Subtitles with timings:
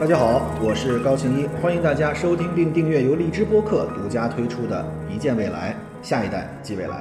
[0.00, 6.96] 大家好，我是高庆一，欢迎大家收听并订阅由荔枝播客独家推出的《一见未来，下一代即未来》。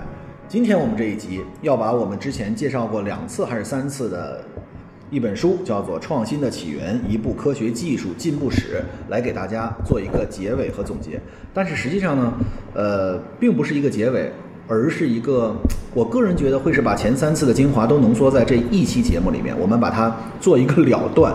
[0.48, 4.44] 今天我们这一集要把我们之前介绍过两次还是三次的
[5.12, 8.82] 一本书，叫做《创新的起源：一部科学技术进步史》，
[9.12, 11.22] 来给大家做一个结尾和总结。
[11.54, 12.34] 但是实际上呢，
[12.74, 14.32] 呃，并不是一个结尾，
[14.68, 15.56] 而是一个
[15.94, 21.32] 我个人觉得会是把前三次的精华都浓缩在这一期节目里面，我们把它做一个了断。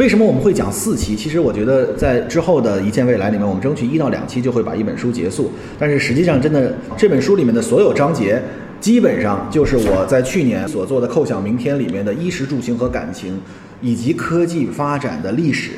[0.00, 1.14] 为什么我们会讲四期？
[1.14, 5.50] 其实我觉得在之后的一见未来里面，我们争取一到两期就会把一本书结束。
[5.78, 8.42] 但是实际上，真的这本书里面的所有章节，
[8.80, 13.38] 基本上就是我在去年所做的《叩响明天》里面的衣食住行和感情，
[13.82, 15.72] 以及科技发展的历史，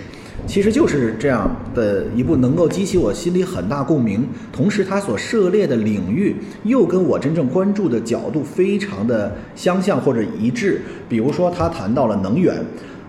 [0.46, 10.80] 其实就是这样的一部能够激起我心里很大共鸣，同时它所涉猎的领域又跟我真正关注的角度非常的相像或者一致。
[11.08, 12.64] 比如说，他谈到了能源。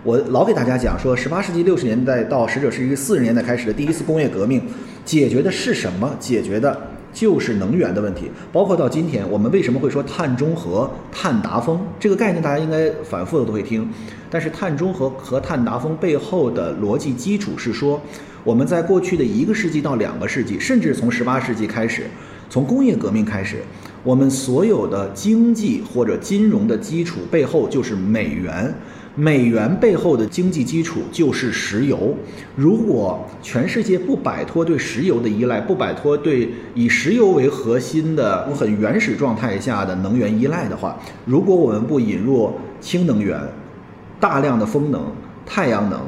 [0.05, 4.61] 我老给大家讲说，十八世纪六十年代到十九世纪四十年代开始的第一次工业革命，
[5.05, 6.13] 解决的是什么？
[6.19, 6.77] 解决的
[7.13, 8.29] 就是能源的问题。
[8.51, 13.89] 包括到今天，我们为什么会说碳中和、碳达峰这个概念，大家应该反复的都会听。
[14.29, 18.01] 但是碳中和和碳达峰背后的逻辑基础是说，
[18.43, 22.07] 我们在过去的一个世纪到两个世纪，甚至从十八世纪开始，
[22.49, 23.63] 从工业革命开始，
[24.03, 28.75] 我们所有的经济或者金融的基础背后就是美元。
[29.15, 32.15] 美元背后的经济基础就是石油。
[32.55, 43.39] 如果全世界不摆脱对石油的依赖，不摆脱对以石油为核心的很原始状态下的能源依赖的话，如果我们不引入氢能源、
[44.19, 45.05] 大量的风能、
[45.45, 46.01] 太阳能，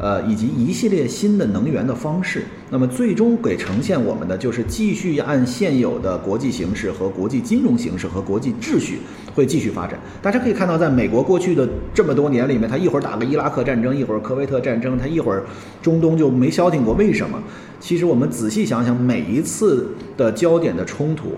[0.00, 9.00] 呃，以及一系列新的能源的方式，那么最终给呈现我们的就是继续按现有的国际形势和国际金融形势和国际秩序
[9.34, 9.98] 会继续发展。
[10.22, 15.44] 大家可以看到，在美国过去的这么多年里面，它一会儿打个伊拉克战争，一会儿科威特战争，它一会儿
[15.82, 16.94] 中东就没消停过。
[16.94, 17.42] 为什么？
[17.80, 21.32] 其实我们仔细想想，每一次的焦点的冲突。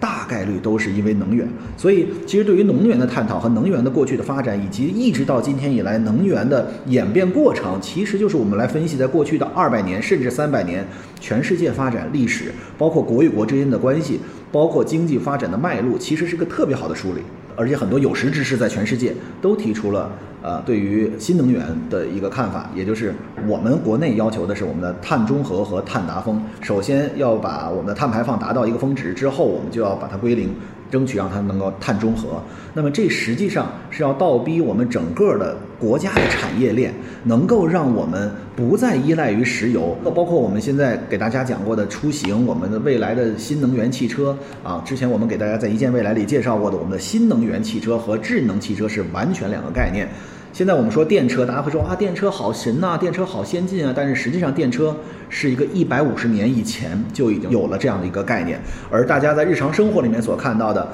[0.00, 1.46] 大概率都是因为能源，
[1.76, 10.84] 所以其实对于能源的探讨和能源的过去的发展，以及一直到今天以来能源的演变过程，其实就是我们来分析在过去的二百年甚至三百年
[11.20, 14.18] 全世界发展历史，包括国与国之间的关系，
[14.50, 17.20] 包括经济发展的脉络，其实是个特别好的梳理。
[17.60, 20.10] 而且很多有识之士在全世界都提出了，
[20.40, 23.14] 呃，对于新能源的一个看法，也就是
[23.46, 30.48] 我们国内要求的是我们的碳中和和碳达峰，首先要把我们的碳排放达到一个峰值之后，我们就要把它归零。
[30.90, 32.42] 争取让它能够碳中和，
[32.74, 36.92] 那么这实际上是要倒逼我们整个的国家的产业链，
[37.24, 39.96] 能够让我们不再依赖于石油。
[40.02, 50.08] 那包括我们现在给大家讲过的出行，我们的未来的新能源汽车啊，之前我们给大家在一键未来里介绍过的，我们的新能源汽车和智能汽车是完全两个概念。
[50.52, 53.92] 现在我们说电车，大家会说啊，电车好神呐，电车好先进啊。
[53.96, 54.94] 但是实际上，电车
[55.28, 58.60] 是一个一百五十年以前就已经有了这样的一个概念。
[58.90, 60.88] 而大家在日常生活里面所看到的，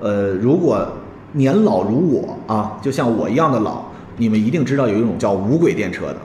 [0.00, 0.86] 呃，如果
[1.32, 3.82] 年老如我啊，就像我一样的老，
[4.16, 6.16] 你们一定知道有一种叫无轨电车的。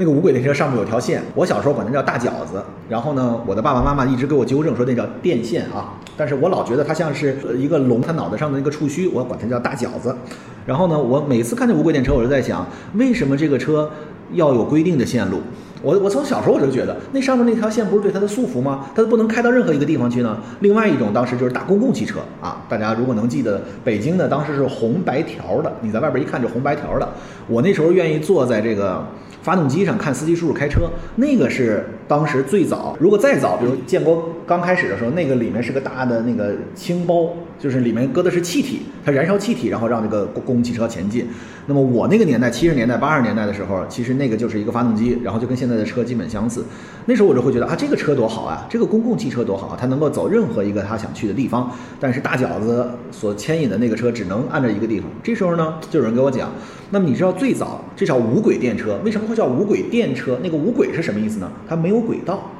[0.00, 2.64] 那个无轨电车上面有条线，我小时候管它叫大饺子。
[2.88, 10.16] 然后呢，我的爸爸妈妈一直给我纠正说那叫电线啊，但是我老觉得它像是一个龙，它脑袋上的那个触须，我管它叫大饺子。
[10.64, 13.90] 然后呢，我每次看见无轨电车，我就在想，为什么这个车
[14.32, 15.42] 要有规定的线路？
[15.82, 18.86] 我我从小时候我就觉得，那上面那条线不是对它的束缚吗？
[18.94, 20.38] 它不能开到任何一个地方去呢？
[20.60, 27.06] 另外一种当时就是大公共汽车啊，大家如果能记得，北京的当时是红白条的，你在外边一看就红白条的。
[27.46, 29.04] 我那时候愿意坐在这个。
[29.42, 32.96] 发动机上看司机叔叔开车，那个是当时最早。
[33.00, 41.26] 如果再早，比如建国刚开始的时候，那个里面是个大的那个轻包，就是里面搁的是气体，它燃烧气体，然后让这个公共汽车前进。
[41.66, 46.64] 那么我那个年代，七十年代、八十年代的时候，其实那个就是一个发动机，然后就跟现在的车基本相似。
[47.04, 51.70] 那时候我就会觉得啊，这个车多好啊，这个公共汽车多好，它能够走任何一个他想去的地方。
[52.00, 55.08] 但是大饺子所牵引的那个车只能按着一个地方。
[55.22, 56.50] 这时候呢，就有人给我讲。
[56.90, 60.38] 那么你知道最早这叫无轨电车，为什么会叫无轨电车？
[60.42, 61.52] 那个无轨是什么意思呢？
[61.68, 62.50] 它没有轨道。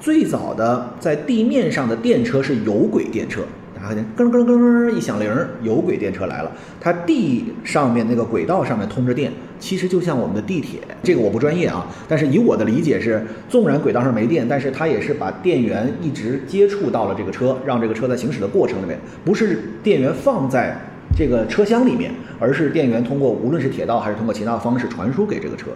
[0.00, 3.42] 最早的在地面上的电车是有轨电车，
[3.80, 5.30] 大家看见咯咯咯咯一响铃，
[5.62, 6.52] 有轨电车来了。
[6.80, 10.80] 它地上面那个轨道上面通着电，其实就像我们的地铁。
[11.02, 20.76] 这个我不专业啊，但是以我的理解是，纵然轨道上没电，但是它也是把电源一直接触到了这个车，让这个车在行驶的过程里面，不是电源放在。
[21.18, 25.66] 这个车厢里面，而是电源通过无论是铁道还是通过其他方式传输给这个车，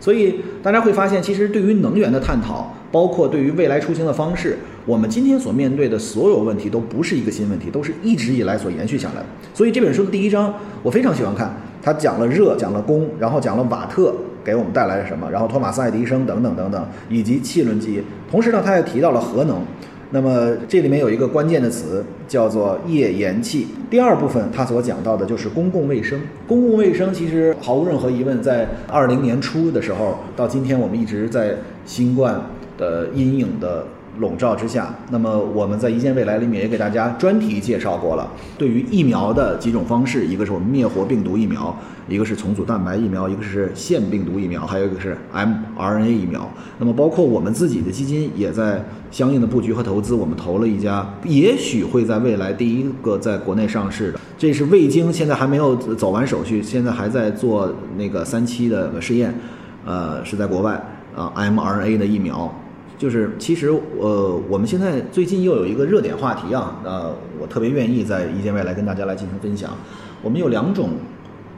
[0.00, 9.26] 所以大家会发现，其实对于能源的探讨，包括对于未来出行的方式，我们今天所面对的所有问题都不是一个新问题，都是一直以来所延续下来的。
[9.54, 10.52] 所以这本书的第一章
[10.82, 14.12] 我非常喜欢看，它讲了热，讲了功，然后讲了瓦特。
[14.44, 18.02] 给我们带来了什么，然后托马斯爱迪生等等等等，以及汽轮机。
[18.30, 19.60] 同时呢，他也提到了核能。
[20.10, 23.68] 那么这里面有一个关键的词叫做页岩气。
[23.90, 26.20] 第二部分他所讲到的就是公共卫生。
[26.46, 32.40] 公共卫生其实毫无任何疑问，在二零年初的时候到今天，我们一直在新冠
[32.76, 33.86] 的阴影的。
[34.18, 38.28] 笼罩之下，那么我们在一见未来里面也给大家专题介绍过了。
[38.56, 41.76] 对于疫苗的几种方式，一个是我们灭活病毒疫苗，
[42.08, 46.50] 一个是重组蛋白疫苗，一个是腺病毒疫苗，还有一个是 mRNA 疫苗。
[46.78, 59.34] 那么包括我们自己的基金也在相应的布局和投资，我们投了一家，也许会在未来第一个在国内上市的，这是味精，现在还没有走完手续，现在还在做那个三期的试验，
[59.84, 60.82] 呃，是在国外
[61.14, 62.52] 啊 mRNA 的疫苗。
[62.96, 63.70] 就是其实
[64.00, 69.70] 呃，我们现在最近又有一个热点话题啊，呃，我特别愿意在一见未来跟大家来进行分享。
[70.20, 70.90] 我们有两种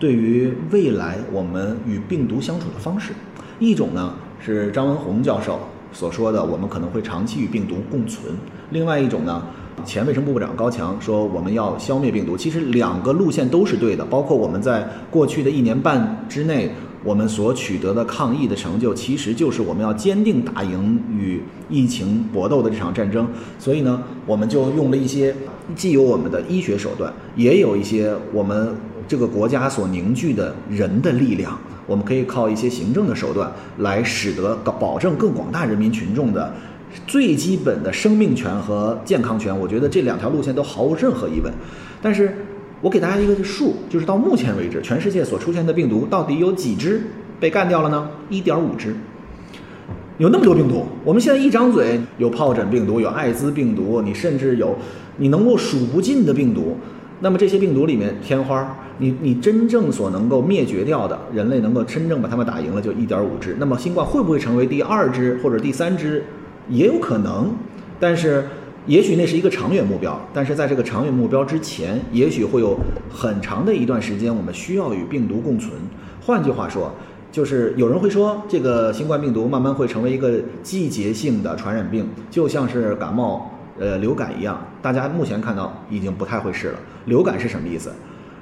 [0.00, 3.12] 对于未来我们与病毒相处的方式，
[3.58, 4.14] 一种呢
[4.44, 5.60] 是张文宏教授
[5.92, 8.32] 所说的，我们可能会长期与病毒共存；
[8.70, 9.46] 另外一种呢，
[9.84, 12.34] 前卫生部部长高强说我们要消灭病毒。
[12.36, 16.72] 其实两个路线都是对的，包括我们在过去的一年半之内。
[17.02, 23.26] 我们所取得的抗疫的成就，其实就是我们要坚定打赢与疫情搏斗的这场战争。
[23.58, 25.34] 所以呢，我们就用了一些
[25.74, 28.74] 既有我们的医学手段，也有一些我们
[29.10, 31.58] 这个国家所凝聚的人的力量。
[31.84, 36.54] 我们可以靠一些行政的手段来使得保证更广大人民群众的
[37.08, 39.58] 最基本的生命权和健康权。
[39.58, 41.52] 我觉得这两条路线都毫无任何疑问。
[42.00, 42.32] 但是。
[42.82, 47.02] 我给大家一个数，就是到目前为止，全世界所出现的病毒到底有几只
[47.38, 48.08] 被干掉了呢？
[48.30, 48.96] 一点五只。
[50.16, 54.74] 有那么多病毒，我们现在一张嘴有疱疹病毒，有艾滋病毒，你甚至有
[55.18, 56.78] 你能够数不尽的病毒。
[57.20, 63.56] 那么这些病毒里面，天花，你你真正所能够灭绝掉的，人类能够真正把它们打赢了，就一点五只。
[63.58, 66.24] 那么新冠会不会成为第二只或者第三只？
[66.68, 67.52] 也有可能，
[67.98, 68.44] 但是。
[68.86, 72.76] 也许那是一个长远目标，但是在这个长远目标之前，也许会有
[73.12, 75.70] 很长的一段时间，我们需要与病毒共存。
[76.24, 76.90] 换句话说，
[77.30, 84.64] 就是有人会说，这个新冠病毒慢慢会成为一个季节性的传染病，就像是感冒、呃流感一样。
[84.80, 86.78] 大家目前看到已经不太会是了。
[87.06, 87.90] 流感是什么意思？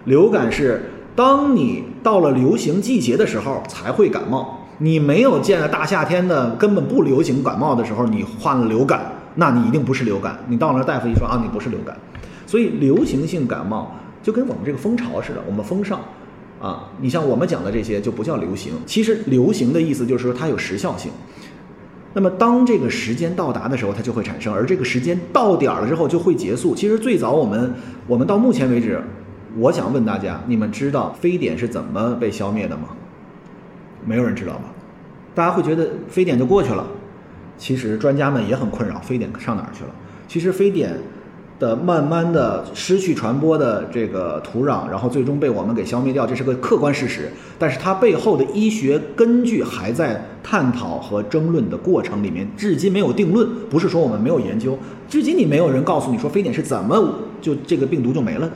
[0.05, 9.13] 流感是当你到了流行季节的时候才会感冒，你没有见大夏天的根本不流行感冒的时候，你患了流感。
[9.41, 11.97] 那你一定不是流感，你到那大夫一说啊，你不是流感，
[12.45, 16.01] 所以流行性感冒就跟我们这个风潮似的，我们风上，
[16.61, 21.13] 啊，你像我们讲的这些就不叫流行，其实流行的意思就是说它有时效性，
[22.19, 26.75] 那么当这个时间到达的时候，它就会产生，而这个时间到点儿了之后就会结束。
[26.75, 27.73] 其实最早我们
[28.09, 29.01] 我们到目前为止，
[29.57, 32.89] 我想问大家，你们知道非典是怎么被消灭的吗？
[34.05, 34.65] 没有人知道吧？
[35.33, 36.85] 大家会觉得非典就过去了。
[37.57, 39.91] 其实专家们也很困扰，非典上哪儿去了？
[40.27, 40.97] 其实非典
[41.59, 47.31] 的慢慢的失去传播的这个土壤，然后最终被我们给消灭掉，这是个客观事实。
[47.59, 53.49] 但是它背后的医学根据还在探讨和争论的过程里面，至今没有定论。
[53.69, 54.79] 不是说我们没有研究，
[55.09, 58.53] 至今你没有人告诉你说非典是怎么就这个病毒就没了的。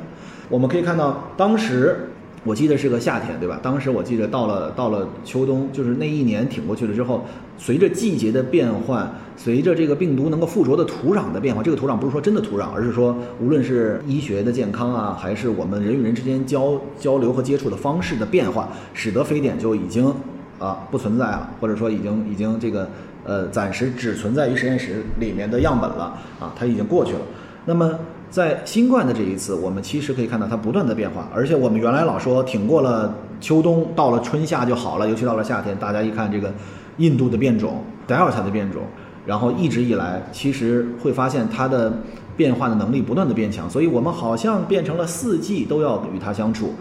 [0.49, 2.09] 我们可以看到当时。
[2.45, 3.61] 我记得是个夏天，对吧？
[3.63, 7.25] 当时我记得到了到了秋冬，就是那一年挺过去了之后，
[7.57, 20.13] 随着季节的变换，随着这个病毒能够附着的土壤的变化，这个土壤不是说真的土壤，而是说无论是医学的健康啊，还是我们人与人之间交交流和接触的方式的变化，使得非典就已经
[20.59, 22.91] 啊不存在了，或者说已经已经这个
[23.25, 27.21] 呃暂时只存在于实验室里面的样本了啊，它已经过去了。
[27.67, 27.97] 那么。
[28.33, 36.51] 在新冠的这一次，我们其实可以看到它不断的变化，而且我们原来老说挺过了秋冬，到了春夏就好了，尤其到了夏天，大家一看这个
[36.97, 38.81] 印度的变种、德尔塔的变种，
[39.27, 41.93] 然后一直以来，其实会发现它的
[42.35, 46.73] 变化的能力不断的变强，所以我们好像变成了四季都要与它相处。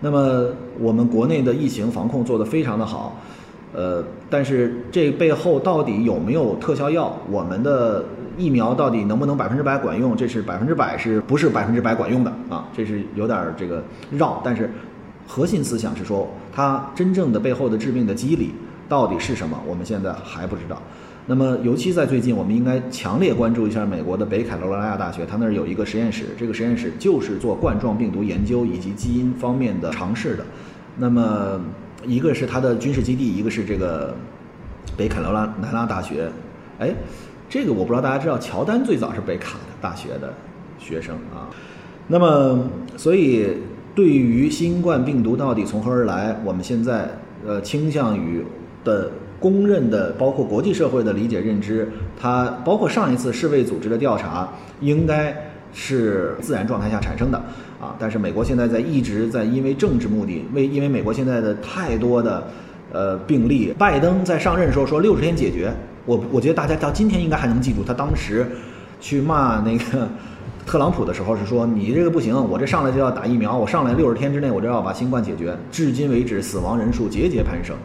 [0.00, 0.46] 那么
[0.80, 3.20] 我们国内的疫情防控做得非常的好，
[3.74, 7.18] 呃，但是这背后到底有没有特效药？
[7.30, 8.04] 我们的。
[8.36, 10.16] 疫苗到底能不能百分之百管用？
[10.16, 12.66] 这是百分之百是不是百分之百管用的啊？
[12.76, 14.68] 这是有点这个绕，但是
[15.24, 18.50] 核心思想是说，它真正的背后的致病的机理
[18.88, 19.56] 到底是什么？
[19.64, 20.82] 我们现在还不知道。
[21.26, 30.44] 那么，尤其在最近，我们应该强烈关注一下美国的北卡罗来纳大学，它那儿有一个实验室，这个实验室就是做冠状病毒研究以及基因方面的尝试的。
[30.98, 31.60] 那么，
[32.06, 34.14] 一个是它的军事基地，一个是这个
[34.96, 36.30] 北卡罗拉南拉大学，
[36.78, 36.94] 哎。
[37.46, 40.32] 这个我不知道大家知道，乔丹最早是北卡大学的
[40.78, 41.46] 学生啊。
[42.08, 42.58] 那么，
[42.96, 43.46] 所以
[43.94, 47.08] 对于新冠病毒到底从何而来，我们现在
[47.46, 48.44] 呃倾向于
[48.82, 49.08] 的
[49.38, 51.88] 公认的，包括国际社会的理解认知，
[52.20, 54.48] 它包括上一次世卫组织的调查，
[54.80, 57.36] 应该是自然状态下产生的
[57.78, 57.94] 啊。
[57.98, 62.42] 但是美国现在在一直在因为政治目的，为因为美国现在的太多的
[62.92, 65.70] 呃病例，拜登在上任的时候说六十天解决，
[66.06, 68.46] 我我觉得大家到今天应该还能记住他当时
[69.00, 70.08] 去骂那个。
[70.66, 75.54] 特朗普的时候是说你这个不行，我这上来就要打疫苗，我上来六十天之内我就要把新冠解决。
[75.70, 77.76] 至今为止，死亡人数节节攀升。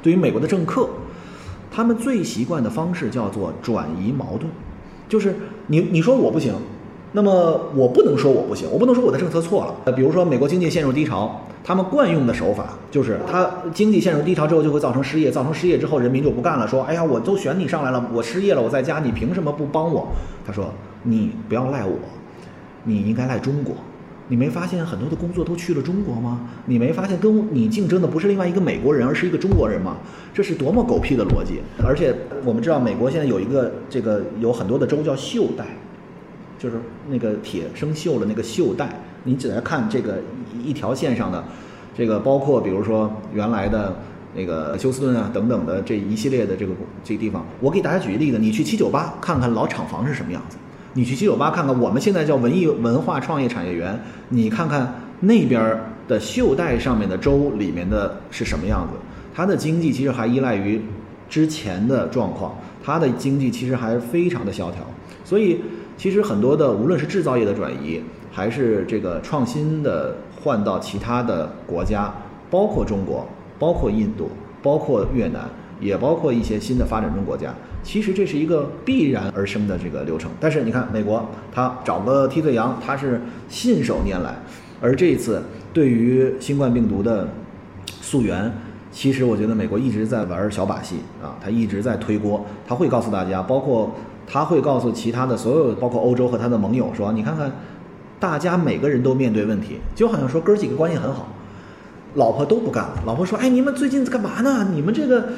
[0.00, 0.88] 对于美国的政客，
[1.68, 4.48] 他们最习惯的方式叫做转移矛盾，
[5.08, 5.34] 就是
[5.66, 6.54] 你你说我不行，
[7.18, 9.74] 那么我不能说我不行，我不能说我的政策错了。
[9.86, 20.06] 呃，比如说美国经济陷入低潮，他们惯用的手法就是他经济陷入低潮之后就会造成失业，造成失业之后人民就不干了，说哎呀我都选你上来了，我失业了，我在家，你凭什么不帮我？
[20.46, 20.72] 他说
[21.02, 21.90] 你不要赖我。
[22.84, 23.74] 你应该赖中国，
[24.28, 26.42] 你没发现很多的工作都去了中国吗？
[26.66, 29.96] 你没发现跟你竞争的不是另外一个美国人，而是一个中国人吗？
[30.32, 31.60] 这是多么狗屁的逻辑！
[31.84, 35.66] 而且我们知道，美国现在有一个这个有很多的州叫锈带，
[36.58, 38.88] 就是那个铁生锈了那个锈带。
[39.24, 40.18] 你只来看这个
[40.64, 41.44] 一条线上的，
[41.96, 43.94] 这个包括比如说原来的
[44.34, 46.72] 那个休斯顿啊等等的这一系列的这个
[47.04, 50.56] 这个地方，我给大家举个例子，你去七九八看看老厂房是什么样子。
[50.94, 54.00] 你去七九八看看，我们现在叫文艺文化创业产业园，
[54.30, 58.94] 你看看那边的袖带上面的州里面的是什么样子？
[59.34, 60.80] 它的经济其实还依赖于
[61.28, 64.80] 之前的状况，它的经济其实还非常的萧条。
[65.24, 65.60] 所以，
[65.98, 68.00] 其实很多的无论是制造业的转移，
[68.32, 72.14] 还是这个创新的换到其他的国家，
[72.48, 73.26] 包括中国，
[73.58, 74.30] 包括印度，
[74.62, 75.50] 包括越南，
[75.80, 77.52] 也包括一些新的发展中国家。
[77.82, 84.36] 其实这是一个必然而生的这个流程，但是你看美国，他找个替罪羊，他是信手拈来，
[84.80, 87.28] 而这一次对于新冠病毒的
[88.00, 88.52] 溯源，
[88.92, 93.92] 其实我觉得美国一直在玩小把戏啊，他一直在推锅，他会告诉大家，包括
[94.30, 97.50] 他会告诉其他的所有，包括欧洲和他的盟友说，你看看，
[98.20, 101.28] 大家每个人都面对问题，就好像说哥几个关系很好，
[102.14, 104.68] 老婆都不干了，老婆说，哎，你们最近干嘛呢？
[104.72, 105.30] 你们这个。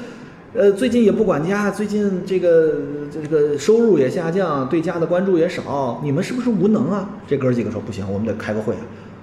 [0.52, 2.75] 呃，最近也不管家，最近这个
[3.09, 7.09] 这个收入也下降，对家的关注也少，你们是不是无能啊？
[7.25, 8.75] 这哥几个说不行，我们得开个会。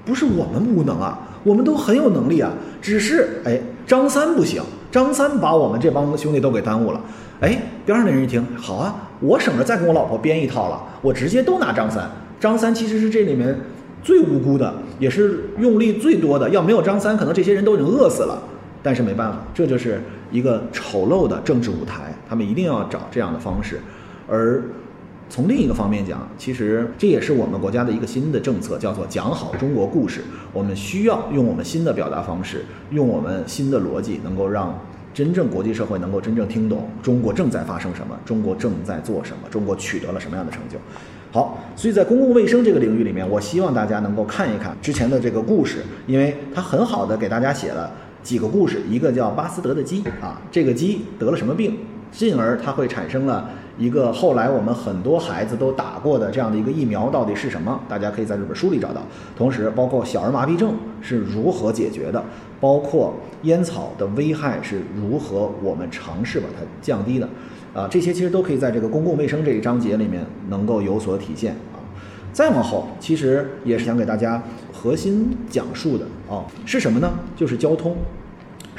[0.06, 7.02] 不是我们无能啊，我们都很有能力啊，只是哎，张三不行，张三把我们这帮兄弟都给耽误了。
[7.42, 12.10] 哎，边上那人一听，好啊，我省着再跟我老婆编一套了，我直接都拿张三。
[12.40, 13.58] 张三其实是这里面
[14.04, 16.50] 最无辜的，也是用力最多的。
[16.50, 18.42] 要没有张三，可能这些人都已经饿死了。
[18.84, 20.00] 但是没办法，这就是
[20.32, 23.80] 一个丑陋的政治舞台，他们一定要找这样的方式。
[24.30, 24.64] 而
[25.30, 30.22] 从另一个方面讲，其实这也是我们国家的一个新的政策，叫做讲好中国故事。
[30.54, 34.80] 我们需要用我们新的表达方式，用我们新的逻辑，能够让
[35.18, 40.78] 真正国际社会能够真正听懂中国正在发生什么，中国正在做什么，中国取得了什么样的成就。
[41.32, 47.92] 好，所以在公共卫生这个领域里面，我希望大家能够看一看之前的这个故事，因为它很好的给大家写了。
[48.22, 51.76] 几个故事，一个叫巴斯德的鸡啊，这个鸡得了什么病，
[52.12, 57.80] 进而它会产生了一个后来我们很多孩子都打过的这样的一个疫苗到底是什么？
[57.90, 59.02] 大家可以在这本书里找到。
[59.36, 62.24] 同时，包括小儿麻痹症是如何解决的，
[62.60, 67.30] 包括烟草的危害是如何我们尝试把它降低的，
[67.74, 71.78] 啊，这些其实都可以在这个公共卫生这一章节里面能够有所体现啊。
[72.34, 77.20] 再往后，其实也是想给大家核心讲述的啊，是什么呢？
[77.36, 77.96] 就是交通。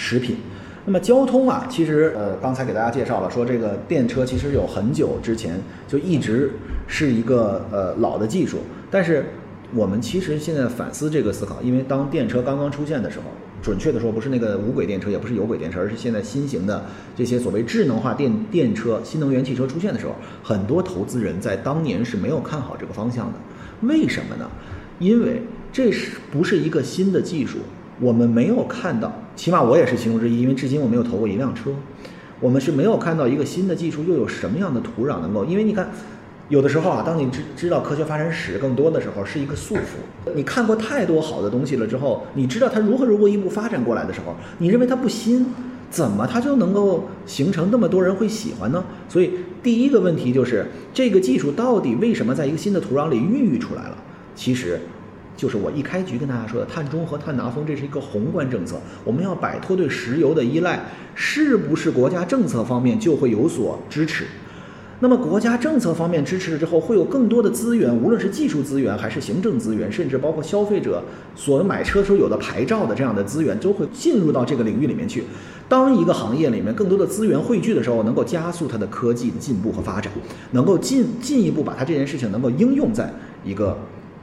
[0.01, 0.37] 食品，
[0.85, 6.53] 那么交通啊，其实呃，刚才给大家介绍了，说这个电车其实有很久之前就一直
[6.87, 8.59] 是一个呃老的技术，
[8.93, 9.27] 但是
[9.75, 13.25] 我们其实现在反思这个思考，因为当电车刚刚出现的时候，
[13.63, 16.87] 准确的说不是那个无轨电车，也不是有轨电车，而是现在新型的
[17.17, 23.39] 这些所谓智能化电电车、新能源汽车出现的时候，很多投资人在当年是没有看好这个方向的，
[23.83, 24.49] 为什么呢？
[24.99, 27.59] 因为这是不是一个新的技术？
[28.01, 31.71] 我们没有看到，起码我也是其中之一，因为至今我没有投过一辆车。
[32.41, 35.91] 我们是没有看到一个新的技术又有什么样的土壤能够，因为你看，
[36.49, 40.33] 有的时候啊，当你知知道科学发展史更多的时候，是一个束缚。
[40.35, 45.47] 你看过太多好的东西了之后，你知道它如何如何一步发展过来的时候，你认为它不新，
[45.91, 48.83] 怎么它就能够形成那么多人会喜欢呢？
[49.09, 53.97] 所以第一个问题就是这个技术到底为什么在一个新的土壤里孕育出来了？
[54.35, 54.81] 其实。
[55.37, 60.81] 就是我一开局跟大家说的，碳中和、碳达峰，这是一个宏观政策，我们要摆脱对石油的依赖，
[61.15, 64.27] 是不是国家政策方面就会有所支持？
[65.01, 71.05] 那么国家政策方面支持了之后，会有更多的资源，无论是技术资源还是行政资源，甚至包括消费者
[71.37, 75.23] 所买车时候有的牌照的这样的资源，都会进入到这个领域里面去。
[75.69, 80.13] 当一个行业里面更多的资源汇聚的时候，能够加速它的科技的进步和发展，
[80.51, 83.13] 能够进进一步把它这件事情能够应用在
[83.45, 83.79] 一个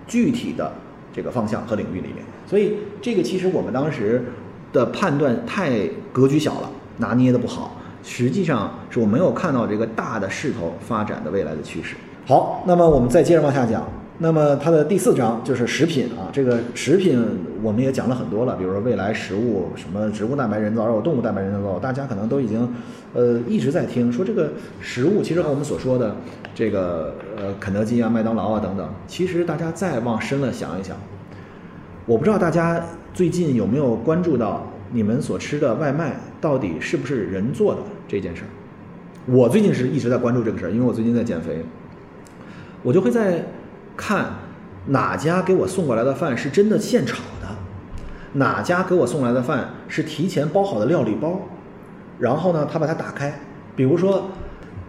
[0.06, 0.74] 具体的
[1.14, 2.18] 这个方向和领域里面。
[2.46, 4.26] 所以这个其实我们当时
[4.74, 7.80] 的判断太格局小了，拿捏的不好。
[8.06, 11.96] 实际上是我没有看到这个大的势头发展的未来的趋势。
[12.28, 13.84] 好，那么我们再接着往下讲。
[14.18, 17.22] 那么它的第四章就是食品啊，这个食品
[17.62, 22.74] 我们也讲了很多了，比如说未来食物什么植物蛋白人造肉、动物蛋白人造肉，大家可能都已经
[23.14, 26.16] 呃一直在听说这个食物，其实和我们所说的
[26.54, 30.96] 这个呃肯德基啊、麦当劳啊等等，其实大家再往深了想一想，
[32.06, 32.82] 我不知道大家
[33.14, 38.50] 最近有没有关注到你们所吃的外卖到底是不是人做的这件事儿。
[39.26, 41.66] 我最近是一直在关注这个事儿，因为我最近在减肥，
[42.84, 43.44] 我就会在。
[43.98, 44.26] 看
[44.88, 47.48] 哪家给我送过来的饭是真的现炒的，
[48.34, 51.40] 哪家给我送来的饭是提前包好的料理包，
[52.20, 53.40] 然后呢，他把它打开，
[53.74, 54.32] 比如说，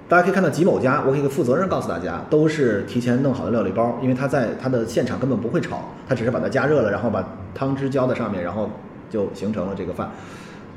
[0.08, 8.68] 大家可以看到吉某家，我可以负责任告诉大家，都是提前弄好的料理包，因为他在他的现场根本不会炒，他只是把它加热了，然后把汤汁浇在上面，然后
[9.08, 10.10] 就形成了这个饭。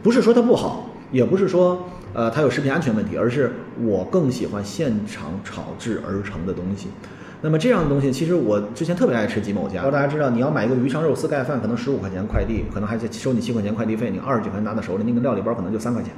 [0.01, 3.51] 不是说它不好，也不是说呃它有食品安全问题，而是
[3.81, 6.87] 我更喜欢现场炒制而成的东西。
[7.41, 9.81] 那么这样的东西，其实我之前特别爱吃吉某家。
[9.89, 16.11] 大家知道，你要买一个鱼香肉丝盖饭，可能十五块钱快递，可能还收你七块钱快递费，你二十几块钱拿到手里，那个料理包可能就三块钱，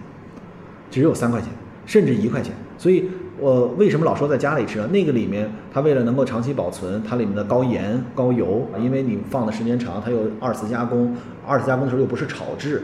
[0.89, 1.49] 只有三块钱，
[1.85, 2.53] 甚至一块钱。
[2.75, 3.07] 所以
[3.37, 4.87] 我为什么老说在家里吃啊？
[4.91, 12.81] 那个里面它为了能够长期保存，它里面的高盐高油，因为你放的时间长，它又二次加工，二次加工的时候又不是炒制，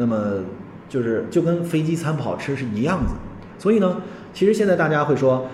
[0.00, 0.42] 那么
[0.88, 3.14] 就是就跟飞机餐不好吃是一样子。
[3.56, 4.02] 所以呢，
[4.34, 5.46] 其实现在大家会说，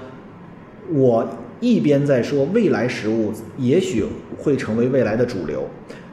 [0.90, 1.28] 我。
[1.58, 4.04] 一边在说未来食物也许
[4.36, 5.66] 会成为未来的主流，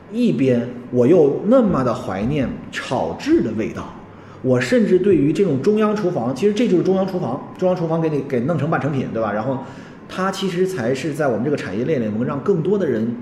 [0.10, 3.94] 一边我又那么的怀念炒制的味道。
[4.42, 9.34] 我甚至对于这种中央厨房，其实这就是中央厨房，中央厨房给你给弄成半成品，对吧？
[9.34, 9.60] 然后
[10.08, 13.14] 它其实才是在我们这个产业链里能让更多的人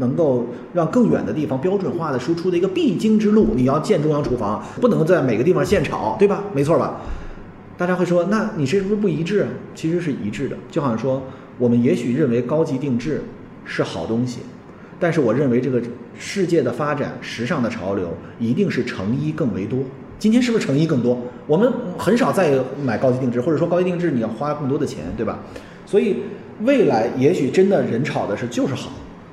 [0.00, 3.50] 能够让更远的地方标准化的输出的一个必经之路。
[3.54, 6.42] 你要建中央厨房，不能在每个地方现炒，对吧？
[6.52, 7.00] 没错吧？
[7.78, 9.48] 大家会说，那你这是不是不一致啊？
[9.74, 11.22] 其实是一致的，就好像说。
[11.58, 13.22] 我们也许认为高级定制
[13.66, 14.40] 是好东西，
[14.98, 15.78] 但是我认为这个
[16.18, 18.08] 世界的发展、时尚的潮流
[18.38, 19.80] 一定是成衣更为多。
[20.18, 21.20] 今天是不是成衣更多？
[21.46, 25.38] 我们很少再买高级定制，或者说高级定制你要花更多的钱，对吧？
[25.84, 26.22] 所以
[26.62, 28.90] 未来也许真的人炒的是就是好，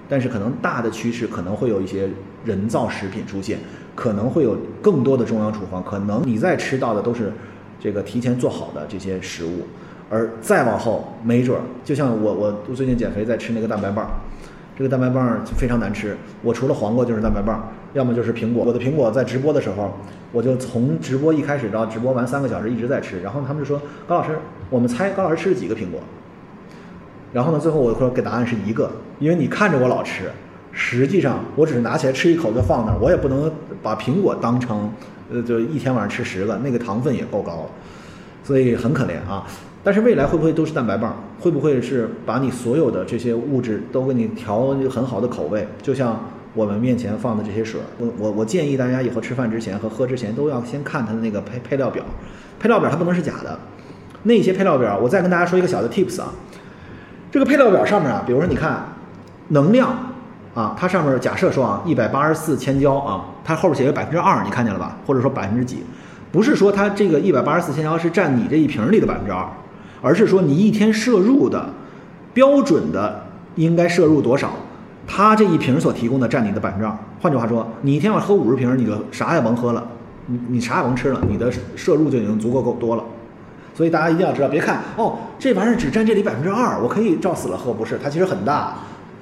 [0.09, 2.09] 但是可能大的趋势可能会有一些
[2.45, 3.59] 人造食品出现，
[3.95, 7.31] 可能会有更多的中央厨房，可能你在吃到的都是
[7.79, 9.67] 这个提前做好的这些食物。
[10.09, 14.09] 而再往后，没准儿就像我，我我最近减肥在吃那个蛋白棒，
[14.77, 16.15] 这个蛋白棒非常难吃。
[16.41, 18.63] 我除了黄瓜就是蛋白棒，要么就是苹果。
[18.63, 19.91] 我的苹果在直播的时候，
[20.31, 23.21] 我就从直播一开始到直播完三个小时一直在吃。
[23.21, 24.39] 然后他们就说：“高老师，
[24.69, 25.99] 我们猜高老师吃了几个苹果？”
[27.33, 28.89] 然后呢，最后我说给答案是一个，
[29.19, 30.31] 因为你看着我老吃，
[30.71, 33.51] 实际上我只是拿起来吃一口就放那儿，我也不能
[33.81, 34.91] 把苹果当成
[35.31, 37.69] 呃，就一天晚上吃十个，那个糖分也够高了，
[38.43, 39.45] 所以很可怜啊。
[39.83, 41.15] 但是未来会不会都是蛋白棒？
[41.39, 45.65] 会不会是把你所有的这些物质都给你调很好的口味？
[45.81, 46.19] 就像
[46.53, 52.03] 我们面前放的这些水，我我我建议大家以后吃饭之前和喝之前都要先看它的那个配配料表，
[52.59, 53.57] 配料表它不能是假的。
[54.23, 56.33] 那些配料表，我再跟大家说一个小的 tips 啊，
[57.31, 58.83] 这个配料表上面啊，比如说你看
[59.49, 59.95] 能量
[60.53, 64.97] 啊，它上面假设说啊一百八十四千焦啊，它后边写个百分之二，你看见了吧？
[65.05, 65.83] 或者说百分之几？
[66.31, 69.45] 不是说它这个一百八十四千焦是占你这一瓶里的百分之二。
[69.99, 71.69] 而是说你一天摄入的
[72.31, 73.23] 标准的
[73.55, 74.51] 应该摄入多少？
[75.07, 76.95] 它这一瓶所提供的占你的百分之二。
[77.19, 79.83] 换句话说，你一天要喝五十瓶，你就啥也甭喝了，
[80.27, 83.03] 你你啥也甭吃了，你的摄入就已经足够够多了。
[83.73, 87.99] 所以大家一定要知道，别看哦，这玩意儿只占这里百分之二，我可以照死了喝，不是？
[88.03, 88.75] 它其实很大，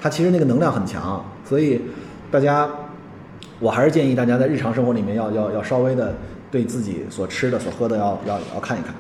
[0.06, 1.26] 它其实那个能量很强。
[1.44, 1.82] 所以
[2.30, 2.70] 大家，
[3.60, 6.14] 我还是建议大家在日常生活里面要要要稍微的
[6.52, 8.94] 对自己所吃的所喝的要要要看一看。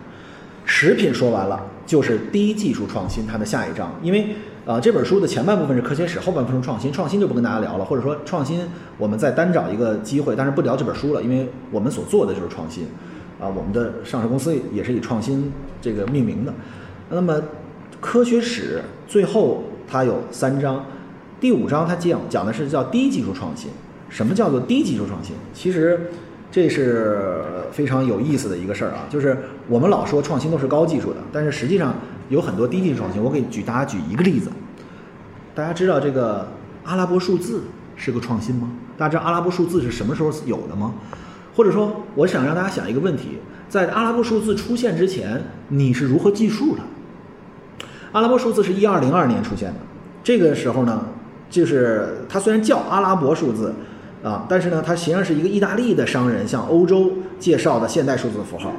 [0.66, 3.94] 食品说完了，就是低技术创新它的下一章。
[4.02, 4.30] 因为
[4.66, 6.92] 啊，这本书的前半部分是科学史，后半部分是创新。
[6.92, 12.88] 创新就不跟大家聊了，或者说创新，我们再单找一个机会，但是不聊这本书了，因为我们所做的就是创新。
[13.40, 16.52] 啊，我们的上市公司也是以创新这个命名的。
[17.12, 17.40] 那么
[18.02, 20.84] 科学史最后它有三章，
[21.40, 23.70] 第五章它讲讲的是叫低技术创新。
[24.10, 25.36] 什么叫做低技术创新？
[25.54, 26.10] 其实。
[26.52, 27.42] 这是
[27.74, 31.94] 非常有意思的一个事儿啊，就是我们老说创新都是高技术的，但是实际上
[32.30, 33.22] 有很多低技术创新。
[33.22, 34.50] 我给举大家举一个例子，
[35.54, 36.48] 大家知道这个
[36.86, 37.64] 阿拉伯数字
[37.98, 38.70] 是个创新吗？
[38.96, 40.94] 大家知道阿拉伯数字是什么时候有的吗？
[41.58, 46.84] 或者说，我想让大家想一个问题，在阿拉伯数字出现之前，你是如何计数的？
[48.14, 49.80] 阿拉伯数字是一二零二年出现的，
[50.24, 51.06] 这个时候呢，
[51.50, 53.74] 就是它虽然叫阿拉伯数字。
[54.24, 58.72] 啊，但是呢，它实际上是一个意大利的商人向欧洲介绍的现代数字符号。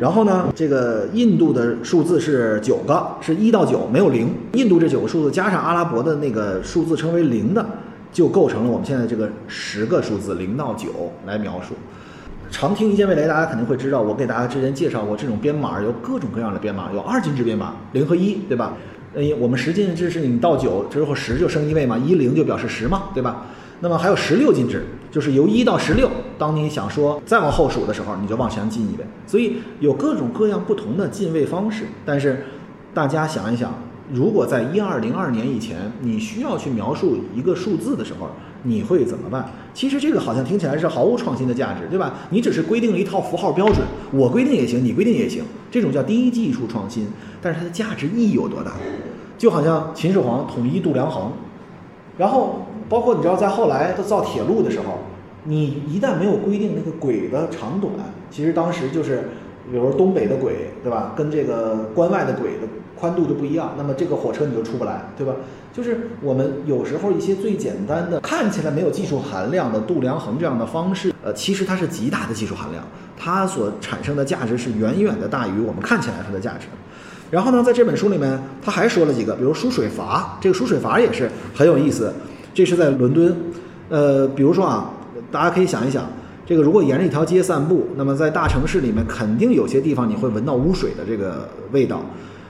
[0.00, 4.34] 然后呢，这个印度的数字是九个，是一到九，没有零。
[4.54, 7.64] 印度这九个数字加上阿拉伯的那个数字称为零的，
[8.12, 10.88] 就构成了我们现在这个十个数字零到九
[11.26, 11.74] 来描述。
[12.50, 18.72] 常听一键未来，大家肯定会知道，我给大家之前介绍过，这种编码有各种各样的编码，有二进制编码，零和一对吧？
[19.14, 23.46] 呃，我们十进制是你到九之后十就升一位嘛，一零就表示十嘛，对吧？
[23.80, 26.10] 那么还有十六进制，就是由一到十六。
[26.36, 29.04] 当你想说再往后数的时候，你就往前进一位。
[29.26, 31.84] 所以有各种各样不同的进位方式。
[32.04, 32.44] 但是
[32.92, 33.72] 大家想一想，
[34.12, 38.28] 如果在一二零二年以前，你需要去描述一个数字的时候，
[38.62, 39.50] 你会怎么办？
[39.72, 42.14] 其实这个好像听起来是毫无创新的价值，对吧？
[42.30, 43.78] 你只是规定了一套符号标准，
[44.12, 47.06] 我规定也行，你规定也行，这种叫低技术创新。
[47.40, 48.72] 但是它的价值意义有多大？
[49.36, 51.32] 就好像秦始皇统一度量衡，
[52.16, 52.66] 然后。
[52.88, 55.00] 包括你知道，在后来他造铁路的时候，
[55.44, 57.92] 你一旦没有规定那个轨的长短，
[58.30, 59.28] 其实当时就是，
[59.70, 61.12] 比如东北的轨，对吧？
[61.16, 62.66] 跟这个关外的轨的
[62.98, 65.34] 宽度就不一样，那么这个火车你就出不来，对吧？
[65.72, 72.82] 就是我们有时候一些最简单的、看起来没有技术含量的度量衡这样的方式，呃，其实它是极大的技术含量，
[73.16, 76.66] 它所产生的价值是远远的大于我们看起来它的价值。
[77.30, 82.12] 然后呢，在这本书里面，他还说了几个，比如输水阀，这个输水阀也是很有意思。
[82.54, 83.36] 这是在伦敦，
[83.90, 84.90] 呃，比如说啊，
[85.30, 86.10] 大家可以想一想，
[86.48, 92.00] 这个如果沿着一条街散步，那么在大城市里面，肯定有些地方你会闻到污水的这个味道。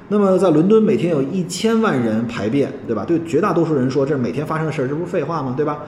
[0.06, 3.04] 那么在伦敦，每天有一千万人排便，对吧？
[3.04, 5.52] 对绝大多数人说，这是每天发生的事儿，这不是废话吗？
[5.56, 5.80] 对吧？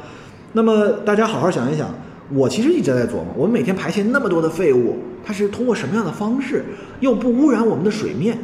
[0.55, 1.89] 那么大家好好想一想，
[2.35, 6.65] 我其实一直在琢磨，我们每天排泄那么多的废物，它是通过什么样的方式，
[6.99, 8.37] 又不污染我们的水面，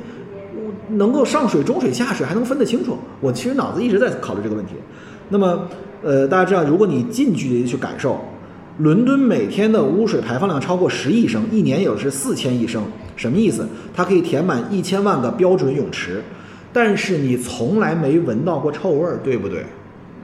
[0.91, 2.97] 能够上水、中水、下水还能分得清楚？
[3.21, 4.75] 我其实脑子一直在考虑这个问题。
[5.29, 5.69] 那么，
[6.05, 8.21] 呃，大家知道，如果你近距离去感受，
[8.79, 12.83] 伦敦每天的污水排放量超过十亿升，一年有是四千亿升，
[13.17, 13.67] 什么意思？
[13.95, 16.23] 它可以填满一千万个标准泳池，
[16.75, 19.65] 但是你从来没闻到过臭味儿，对不对？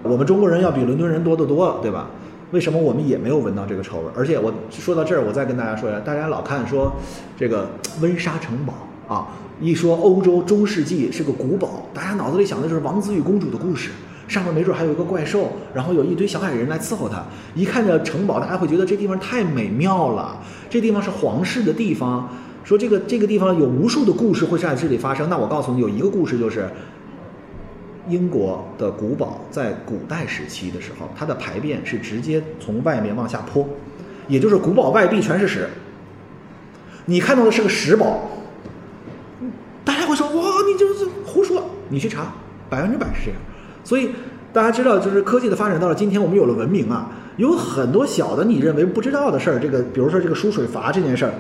[0.03, 2.11] 我们中国人要比伦敦人多得多，对吧？
[2.51, 4.13] 为什么我们也没有闻到这个臭味儿？
[4.15, 6.93] 而且我说到这儿，我再跟大家说一下，大家老看说
[7.39, 7.67] 这个
[8.03, 8.75] 温莎城堡
[9.09, 9.29] 啊，
[9.63, 13.93] 一说欧洲中世纪是个古堡，大家脑子里想的就是王子与公主的故事。
[14.29, 17.25] 上面没准还有一个怪兽，然后有一堆小矮人来伺候他。
[17.55, 20.41] 一看着城堡，大家会觉得这地方太美妙了。
[20.71, 22.29] 这地方是皇室的地方，
[22.65, 25.29] 说这个这个地方有无数的故事会在这里发生。
[25.29, 26.71] 那我告诉你，有一个故事就是，
[28.09, 33.69] 英国的古堡在古代时期的时候，它的排便是直接从外面往下泼，
[34.29, 35.69] 也就是古堡外壁全是屎。
[37.05, 38.31] 你看到的是个屎堡，
[39.85, 41.65] 大家会说哇，你就是胡说。
[41.89, 42.33] 你去查，
[42.71, 43.39] 百分之百是这样。
[43.85, 44.11] 所以
[44.53, 51.33] 大家知道，就是科技的发展到了今天，我们有了文明啊，有很多小的你认为不知道的事儿，这个比如说这个输水阀这件事儿，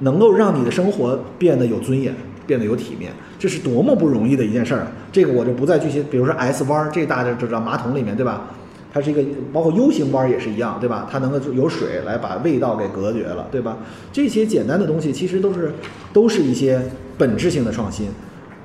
[0.00, 2.14] 能够让你的生活变得有尊严，
[2.46, 4.86] 变得有体面，这是多么不容易的一件事儿啊。
[5.12, 8.46] 这个我就不再具体，比如说 S 弯儿，这大家就知道，马桶里面对吧？
[8.92, 11.06] 它是一个包括 U 型弯儿也是一样，对吧？
[11.08, 13.76] 它能够有水来把味道给隔绝了，对吧？
[14.12, 15.72] 这些简单的东西其实都是
[16.12, 16.82] 都是一些
[17.16, 18.08] 本质性的创新。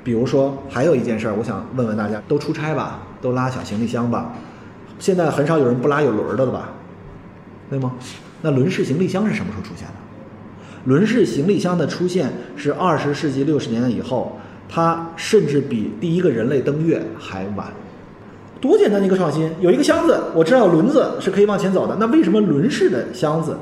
[0.03, 3.01] 比如说还有一件事儿，我想问问大家，都出差吧？
[3.21, 4.34] 都拉小行李箱吧，
[4.99, 6.69] 现在很少有人不拉有轮的了吧，
[7.69, 7.93] 对吗？
[8.41, 9.93] 那轮式行李箱是什么时候出现的？
[10.86, 14.38] 轮式行李箱的出现是二十世纪六十年代以后，
[14.69, 17.67] 它甚至比第一个人类登月还晚。
[18.62, 23.58] 多简单的一个创新，有一个箱子，我知道轮子是可以往前走的，那为什么轮式的箱子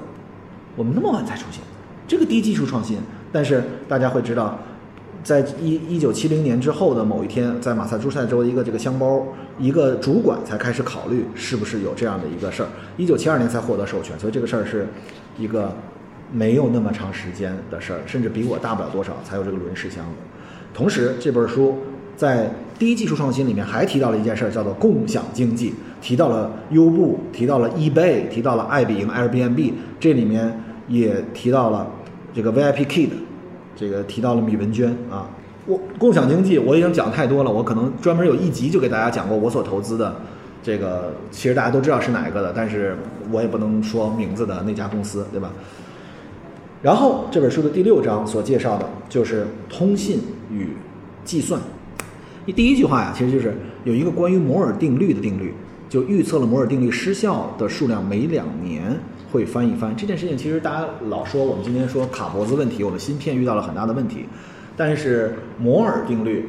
[0.76, 1.62] 我们那么晚才出现？
[2.08, 2.98] 这个低技术创新，
[3.32, 4.60] 但是大家会知道。
[5.24, 9.26] 在一一九七零年之后的某一天，在马萨诸塞州一个这个箱包，
[9.58, 12.68] 一个主管才开始考虑是不是有这样的一个事儿。
[12.98, 14.86] 一九七二年才获得授权，所以这个事儿是
[15.38, 15.74] 一个
[16.32, 20.12] 没有那么长时间的事儿，甚至比我大不了多少才有这个轮式箱子。
[20.74, 21.78] 同时，这本书
[22.18, 30.60] 在低技术创新里面还提到了一件事儿，叫做共享经济，提到了优步，提到了 eBay，提到了爱彼迎 Airbnb，这里面
[30.90, 31.88] 也提到了
[32.34, 33.10] 这个 VIP Kid。
[33.84, 35.28] 这个提到了米文娟啊，
[35.66, 40.16] 我共享经济我已经讲太多了，我可能专门有一集就给大家讲过我所投资的
[40.64, 42.96] 这个，其实大家都知道是哪一个的，但是
[43.30, 45.52] 我也不能说名字的那家公司，对吧？
[46.82, 50.70] 然后这本书的第六章所介绍的就是通信与
[51.26, 51.60] 计算。
[52.56, 55.54] 第一句话呀，其实就是有一个关于摩尔定律的定律，
[55.90, 58.98] 就预测了摩尔定律失效的数量每两年
[59.34, 59.96] 会翻一番。
[59.98, 64.26] 这件事情其实大家老说我们今天说卡脖子问题，我们芯片遇到了很大的问题，
[64.78, 66.46] 但是摩尔定律。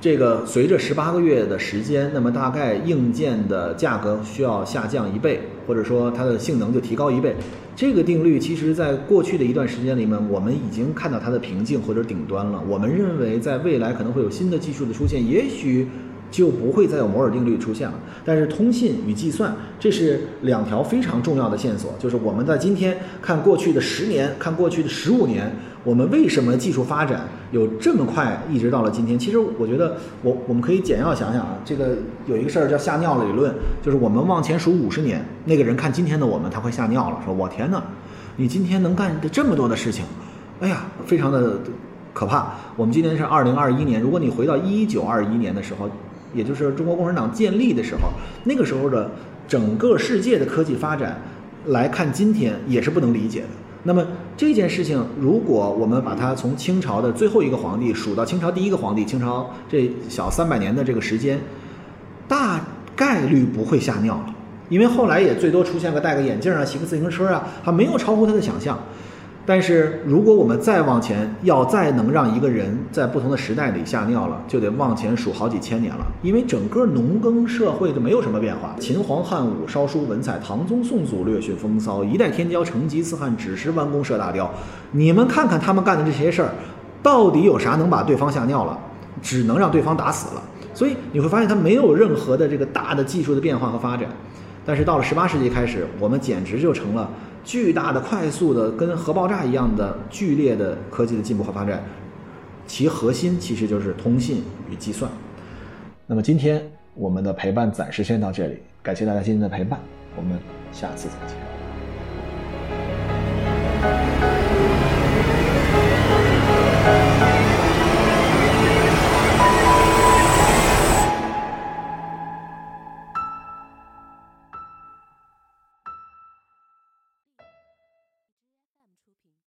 [0.00, 7.36] 这个随着十八个月的时间，那么大概硬件的价格需要下降一倍，或者说它的性能就提高一倍。
[7.76, 12.60] 这个定律其实在过去的一段时间里面，我们已经看到它的瓶颈或者顶端了。
[12.66, 15.86] 我们认为在未来可能会有新的技术的出现，也许。
[16.32, 17.94] 就不会再有摩尔定律出现了。
[18.24, 21.92] 但是通信与计算，这是两条非常重要的线索。
[21.98, 29.18] 就是我们在今天看过去的十年，看过去的十五年，我们为什么技术发展有这么快，一直到了今天？
[29.18, 37.82] 其实我觉得，我我们可以简要想想啊，这个有一个事儿叫吓尿理论，就是我们往前数五十年，那个人看今天的我们，他会吓尿了，说我天哪，
[38.36, 40.04] 你今天能干的这么多的事情，
[40.60, 41.58] 哎呀，非常的
[42.14, 42.54] 可怕。
[42.76, 45.90] 我们今天是二零二一年，如果你回到一九二一年的时候。
[46.34, 48.10] 也就是中国共产党建立的时候，
[48.44, 49.10] 那个时候的
[49.46, 51.20] 整个世界的科技发展
[51.66, 53.48] 来看，今天也是不能理解的。
[53.84, 61.40] 那么这件事情，如果我们把它从清朝的最后一个皇帝数到清朝第一个皇帝，清朝这小三百年的这个时间，
[62.28, 62.60] 大
[62.94, 64.34] 概率不会吓尿了，
[64.68, 68.78] 因为后来也最多出现个戴个眼镜啊，骑个自行车啊，还没有超乎他的想象。
[69.44, 76.06] 但是，如果我们再往前，要再能让一个人在不同的时代里吓尿了，就得往前数好几千年了。
[76.22, 78.76] 因为整个农耕社会就没有什么变化。
[78.78, 84.48] 秦皇汉武烧书文采，唐宗宋祖略逊风骚，一代天骄成吉思汗只识弯弓射大雕。
[84.92, 86.50] 你们看看他们干的这些事儿，
[87.02, 88.78] 到底有啥能把对方吓尿了？
[89.20, 90.42] 只能让对方打死了。
[90.72, 94.08] 所以你会发现，它没有任何的这个大的技术的变化和发展。
[94.64, 97.10] 但是到了十八世纪开始，我们简直就成了。
[97.44, 101.82] 巨大的、快速的、跟核爆炸一样的剧烈的科技的进步和发展，
[102.66, 105.10] 其核心其实就是通信与计算。
[106.06, 106.62] 那么今天
[106.94, 109.80] 我们的陪伴暂时先到这里，感谢大家今天的陪伴，
[110.16, 110.38] 我们
[110.72, 111.61] 下次再见。